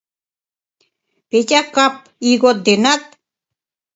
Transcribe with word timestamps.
Петя 1.29 1.61
кап, 1.75 1.95
ийгот 2.27 2.57
денат 2.67 3.03